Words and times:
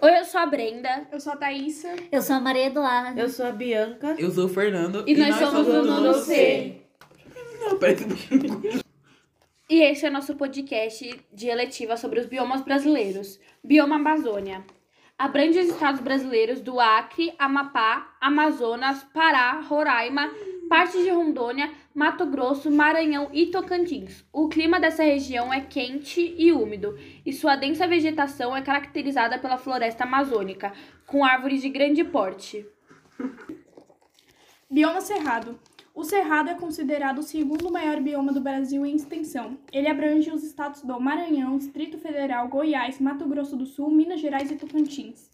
Oi, 0.00 0.20
eu 0.20 0.24
sou 0.24 0.40
a 0.40 0.46
Brenda. 0.46 1.08
Eu 1.10 1.18
sou 1.18 1.32
a 1.32 1.36
Thaísa. 1.36 1.88
Eu 2.12 2.22
sou 2.22 2.36
a 2.36 2.40
Maria 2.40 2.66
Eduarda. 2.66 3.20
Eu 3.20 3.28
sou 3.28 3.44
a 3.44 3.50
Bianca. 3.50 4.14
Eu 4.16 4.30
sou 4.30 4.44
o 4.44 4.48
Fernando. 4.48 5.02
E, 5.08 5.16
nós, 5.16 5.34
somos 5.34 5.66
do 5.66 5.84
nono 5.84 6.14
C. 6.14 6.82
Não, 7.58 7.76
peraí 7.78 7.96
E 9.68 9.82
esse 9.82 10.06
é 10.06 10.08
o 10.08 10.12
nosso 10.12 10.36
podcast 10.36 11.20
de 11.32 11.48
eletiva 11.48 11.96
sobre 11.96 12.20
os 12.20 12.26
biomas 12.26 12.62
brasileiros. 12.62 13.40
Bioma 13.64 13.96
Amazônia. 13.96 14.64
Abrange 15.18 15.58
os 15.58 15.68
estados 15.68 16.00
brasileiros 16.00 16.60
do 16.60 16.78
Acre, 16.78 17.34
Amapá, 17.36 18.16
Amazonas, 18.20 19.02
Pará, 19.12 19.60
Roraima, 19.62 20.30
parte 20.68 21.02
de 21.02 21.10
Rondônia, 21.10 21.70
Mato 21.94 22.26
Grosso, 22.26 22.70
Maranhão 22.70 23.30
e 23.32 23.46
Tocantins. 23.46 24.24
O 24.32 24.48
clima 24.48 24.78
dessa 24.78 25.02
região 25.02 25.52
é 25.52 25.60
quente 25.60 26.34
e 26.38 26.52
úmido, 26.52 26.96
e 27.24 27.32
sua 27.32 27.56
densa 27.56 27.86
vegetação 27.88 28.56
é 28.56 28.62
caracterizada 28.62 29.38
pela 29.38 29.58
floresta 29.58 30.04
amazônica, 30.04 30.72
com 31.06 31.24
árvores 31.24 31.62
de 31.62 31.68
grande 31.70 32.04
porte. 32.04 32.66
Bioma 34.70 35.00
Cerrado. 35.00 35.58
O 35.94 36.04
Cerrado 36.04 36.50
é 36.50 36.54
considerado 36.54 37.18
o 37.18 37.22
segundo 37.24 37.72
maior 37.72 38.00
bioma 38.00 38.32
do 38.32 38.40
Brasil 38.40 38.86
em 38.86 38.94
extensão. 38.94 39.58
Ele 39.72 39.88
abrange 39.88 40.30
os 40.30 40.44
estados 40.44 40.82
do 40.82 41.00
Maranhão, 41.00 41.58
Distrito 41.58 41.98
Federal, 41.98 42.46
Goiás, 42.46 43.00
Mato 43.00 43.26
Grosso 43.26 43.56
do 43.56 43.66
Sul, 43.66 43.90
Minas 43.90 44.20
Gerais 44.20 44.48
e 44.48 44.54
Tocantins. 44.56 45.28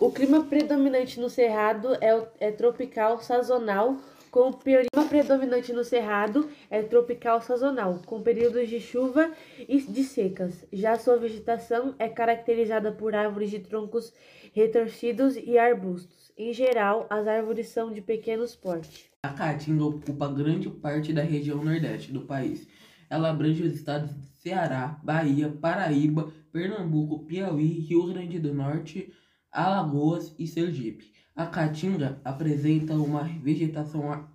O 0.00 0.10
clima 0.10 0.42
predominante 0.44 1.20
no 1.20 1.28
Cerrado 1.28 1.98
é, 2.00 2.16
o- 2.16 2.26
é 2.38 2.50
tropical 2.50 3.18
sazonal, 3.18 3.98
com 4.30 4.50
o 4.50 4.52
clima 4.52 5.08
predominante 5.08 5.72
no 5.72 5.82
Cerrado 5.82 6.48
é 6.70 6.82
tropical 6.82 7.40
sazonal, 7.40 8.00
com 8.06 8.22
períodos 8.22 8.68
de 8.68 8.80
chuva 8.80 9.32
e 9.68 9.80
de 9.80 10.04
secas. 10.04 10.64
Já 10.72 10.96
sua 10.96 11.16
vegetação 11.16 11.94
é 11.98 12.08
caracterizada 12.08 12.92
por 12.92 13.14
árvores 13.14 13.50
de 13.50 13.58
troncos 13.58 14.12
retorcidos 14.52 15.36
e 15.36 15.58
arbustos. 15.58 16.30
Em 16.36 16.52
geral, 16.52 17.06
as 17.10 17.26
árvores 17.26 17.68
são 17.68 17.92
de 17.92 18.00
pequenos 18.00 18.54
porte. 18.54 19.10
A 19.22 19.30
Caatinga 19.30 19.84
ocupa 19.84 20.28
grande 20.28 20.70
parte 20.70 21.12
da 21.12 21.22
região 21.22 21.62
nordeste 21.62 22.12
do 22.12 22.22
país. 22.22 22.66
Ela 23.10 23.30
abrange 23.30 23.62
os 23.62 23.74
estados 23.74 24.14
de 24.14 24.28
Ceará, 24.38 24.98
Bahia, 25.02 25.50
Paraíba, 25.60 26.32
Pernambuco, 26.52 27.26
Piauí, 27.26 27.80
Rio 27.80 28.06
Grande 28.06 28.38
do 28.38 28.54
Norte, 28.54 29.12
Alagoas 29.52 30.34
e 30.38 30.46
Sergipe. 30.46 31.12
A 31.40 31.46
Caatinga 31.46 32.20
apresenta 32.22 32.92
uma 32.92 33.22
vegetação 33.22 34.12
ar- 34.12 34.30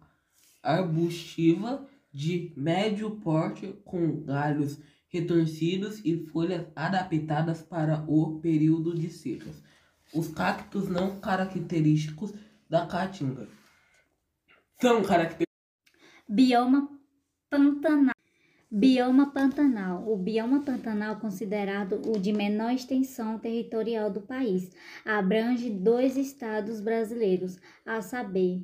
arbustiva 0.63 1.87
de 2.11 2.51
médio 2.57 3.11
porte 3.17 3.67
com 3.85 4.23
galhos 4.23 4.79
retorcidos 5.09 6.01
e 6.03 6.17
folhas 6.17 6.65
adaptadas 6.75 7.61
para 7.61 8.03
o 8.07 8.39
período 8.39 8.97
de 8.97 9.11
secas. 9.11 9.61
Os 10.15 10.29
cactos 10.29 10.89
não 10.89 11.19
característicos 11.19 12.33
da 12.67 12.87
Caatinga 12.87 13.47
são 14.81 15.03
característicos 15.03 15.45
Bioma 16.27 16.89
Pantanal. 17.51 18.14
Bioma 18.77 19.31
Pantanal. 19.31 20.03
O 20.05 20.17
bioma 20.17 20.59
Pantanal 20.59 21.15
considerado 21.15 22.01
o 22.13 22.19
de 22.19 22.33
menor 22.33 22.73
extensão 22.73 23.39
territorial 23.39 24.11
do 24.11 24.19
país. 24.19 24.69
Abrange 25.05 25.69
dois 25.69 26.17
estados 26.17 26.81
brasileiros, 26.81 27.57
a 27.85 28.01
saber, 28.01 28.61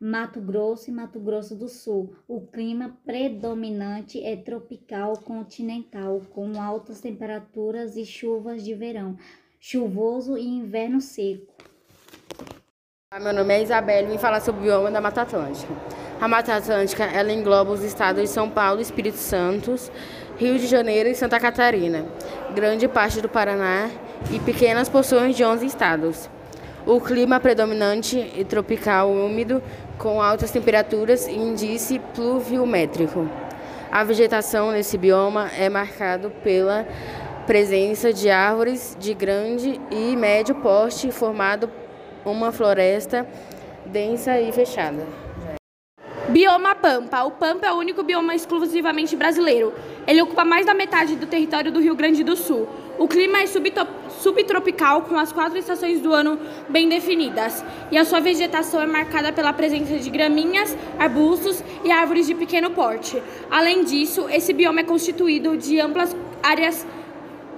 Mato 0.00 0.40
Grosso 0.40 0.90
e 0.90 0.92
Mato 0.92 1.20
Grosso 1.20 1.54
do 1.54 1.68
Sul. 1.68 2.12
O 2.26 2.40
clima 2.40 2.98
predominante 3.06 4.20
é 4.24 4.34
tropical 4.34 5.16
continental, 5.18 6.20
com 6.30 6.60
altas 6.60 7.00
temperaturas 7.00 7.96
e 7.96 8.04
chuvas 8.04 8.64
de 8.64 8.74
verão, 8.74 9.16
chuvoso 9.60 10.36
e 10.36 10.44
inverno 10.44 11.00
seco. 11.00 11.54
Meu 13.14 13.32
nome 13.32 13.54
é 13.54 13.62
Isabelle 13.62 14.08
e 14.08 14.10
vim 14.10 14.18
falar 14.18 14.40
sobre 14.40 14.62
o 14.62 14.64
bioma 14.64 14.90
da 14.90 15.00
Mata 15.00 15.22
Atlântica. 15.22 16.01
A 16.22 16.28
Mata 16.28 16.54
Atlântica 16.54 17.02
ela 17.02 17.32
engloba 17.32 17.72
os 17.72 17.82
estados 17.82 18.22
de 18.22 18.28
São 18.28 18.48
Paulo, 18.48 18.80
Espírito 18.80 19.16
Santo, 19.16 19.74
Rio 20.38 20.56
de 20.56 20.68
Janeiro 20.68 21.08
e 21.08 21.16
Santa 21.16 21.40
Catarina, 21.40 22.06
grande 22.54 22.86
parte 22.86 23.20
do 23.20 23.28
Paraná 23.28 23.90
e 24.30 24.38
pequenas 24.38 24.88
porções 24.88 25.34
de 25.34 25.44
11 25.44 25.66
estados. 25.66 26.30
O 26.86 27.00
clima 27.00 27.40
predominante 27.40 28.20
é 28.38 28.44
tropical 28.44 29.10
úmido, 29.10 29.60
com 29.98 30.22
altas 30.22 30.52
temperaturas 30.52 31.26
e 31.26 31.32
índice 31.32 31.98
pluviométrico. 32.14 33.28
A 33.90 34.04
vegetação 34.04 34.70
nesse 34.70 34.96
bioma 34.96 35.50
é 35.58 35.68
marcado 35.68 36.30
pela 36.44 36.86
presença 37.48 38.12
de 38.12 38.30
árvores 38.30 38.96
de 38.96 39.12
grande 39.12 39.80
e 39.90 40.14
médio 40.14 40.54
porte, 40.54 41.10
formado 41.10 41.68
uma 42.24 42.52
floresta 42.52 43.26
densa 43.84 44.40
e 44.40 44.52
fechada. 44.52 45.31
Bioma 46.32 46.74
Pampa. 46.74 47.24
O 47.24 47.30
Pampa 47.30 47.66
é 47.66 47.72
o 47.72 47.76
único 47.76 48.02
bioma 48.02 48.34
exclusivamente 48.34 49.14
brasileiro. 49.14 49.74
Ele 50.06 50.22
ocupa 50.22 50.46
mais 50.46 50.64
da 50.64 50.72
metade 50.72 51.14
do 51.14 51.26
território 51.26 51.70
do 51.70 51.78
Rio 51.78 51.94
Grande 51.94 52.24
do 52.24 52.34
Sul. 52.36 52.66
O 52.98 53.06
clima 53.06 53.42
é 53.42 53.46
subtropical, 53.46 55.02
com 55.02 55.18
as 55.18 55.30
quatro 55.30 55.58
estações 55.58 56.00
do 56.00 56.14
ano 56.14 56.38
bem 56.70 56.88
definidas. 56.88 57.62
E 57.90 57.98
a 57.98 58.04
sua 58.06 58.18
vegetação 58.18 58.80
é 58.80 58.86
marcada 58.86 59.30
pela 59.30 59.52
presença 59.52 59.98
de 59.98 60.08
graminhas, 60.08 60.74
arbustos 60.98 61.62
e 61.84 61.90
árvores 61.90 62.26
de 62.26 62.34
pequeno 62.34 62.70
porte. 62.70 63.22
Além 63.50 63.84
disso, 63.84 64.26
esse 64.30 64.54
bioma 64.54 64.80
é 64.80 64.84
constituído 64.84 65.54
de 65.58 65.78
amplas 65.80 66.16
áreas 66.42 66.86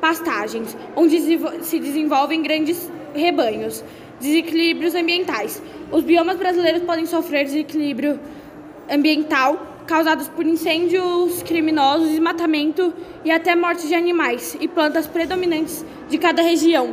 pastagens, 0.01 0.77
onde 0.97 1.21
se 1.63 1.79
desenvolvem 1.79 2.43
grandes 2.43 2.91
rebanhos. 3.15 3.85
Desequilíbrios 4.19 4.97
ambientais. 4.97 5.63
Os 5.93 6.03
biomas 6.03 6.37
brasileiros 6.37 6.83
podem 6.83 7.07
sofrer 7.07 7.45
desequilíbrio 7.45 8.19
ambiental 8.91 9.75
causados 9.87 10.29
por 10.29 10.47
incêndios 10.47 11.43
criminosos, 11.43 12.09
desmatamento 12.09 12.93
e 13.25 13.31
até 13.31 13.55
morte 13.55 13.87
de 13.87 13.95
animais 13.95 14.57
e 14.61 14.67
plantas 14.67 15.07
predominantes 15.07 15.85
de 16.09 16.19
cada 16.19 16.43
região. 16.43 16.93